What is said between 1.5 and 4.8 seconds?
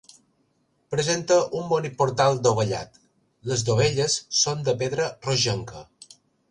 un bonic portal dovellat, les dovelles són de